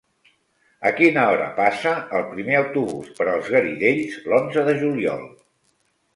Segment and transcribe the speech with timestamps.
[0.89, 5.25] A quina hora passa el primer autobús per els Garidells l'onze de juliol?